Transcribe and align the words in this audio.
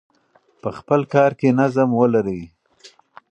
په 0.61 0.69
خپل 0.77 1.01
کار 1.13 1.31
کې 1.39 1.49
نظم 1.59 1.89
ولرئ. 1.99 2.41